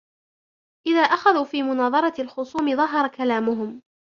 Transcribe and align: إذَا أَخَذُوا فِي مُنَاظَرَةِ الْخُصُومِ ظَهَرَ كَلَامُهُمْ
إذَا 0.87 0.99
أَخَذُوا 1.01 1.43
فِي 1.45 1.63
مُنَاظَرَةِ 1.63 2.13
الْخُصُومِ 2.21 2.75
ظَهَرَ 2.75 3.07
كَلَامُهُمْ 3.07 3.81